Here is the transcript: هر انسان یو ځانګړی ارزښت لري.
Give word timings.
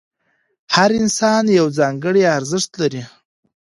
هر 0.75 0.89
انسان 1.01 1.43
یو 1.59 1.67
ځانګړی 1.79 2.23
ارزښت 2.37 2.71
لري. 2.81 3.03